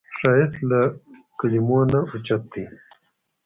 ښایست 0.17 0.57
له 0.69 0.81
کلمو 1.39 1.79
نه 1.91 1.99
اوچت 2.11 2.43
دی 2.53 2.65